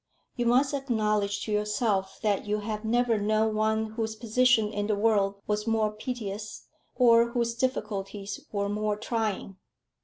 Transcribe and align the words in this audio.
You 0.35 0.47
must 0.47 0.73
acknowledge 0.73 1.43
to 1.45 1.51
yourself 1.51 2.19
that 2.23 2.47
you 2.47 2.61
have 2.61 2.83
never 2.83 3.19
known 3.19 3.53
one 3.53 3.85
whose 3.91 4.15
position 4.15 4.73
in 4.73 4.87
the 4.87 4.95
world 4.95 5.35
was 5.45 5.67
more 5.67 5.91
piteous, 5.91 6.65
or 6.95 7.29
whose 7.33 7.53
difficulties 7.53 8.39
were 8.51 8.67
more 8.67 8.95
trying." 8.97 9.57